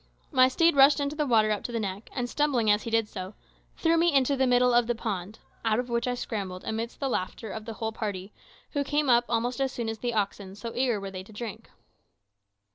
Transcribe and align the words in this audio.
My 0.31 0.47
steed 0.47 0.75
rushed 0.75 0.99
into 0.99 1.15
the 1.15 1.27
water 1.27 1.51
up 1.51 1.61
to 1.65 1.71
the 1.71 1.79
neck, 1.79 2.09
and 2.11 2.27
stumbling 2.27 2.71
as 2.71 2.81
he 2.81 2.89
did 2.89 3.07
so, 3.07 3.35
threw 3.77 3.97
me 3.99 4.11
into 4.11 4.35
the 4.35 4.47
middle 4.47 4.73
of 4.73 4.87
the 4.87 4.95
pond, 4.95 5.37
out 5.63 5.77
of 5.77 5.89
which 5.89 6.07
I 6.07 6.15
scrambled 6.15 6.63
amidst 6.65 6.99
the 6.99 7.07
laughter 7.07 7.51
of 7.51 7.65
the 7.65 7.73
whole 7.73 7.91
party, 7.91 8.33
who 8.71 8.83
came 8.83 9.11
up 9.11 9.25
almost 9.29 9.61
as 9.61 9.71
soon 9.71 9.87
as 9.89 9.99
the 9.99 10.15
oxen, 10.15 10.55
so 10.55 10.73
eager 10.75 10.99
were 10.99 11.11
they 11.11 11.21
to 11.21 11.31
drink. 11.31 11.69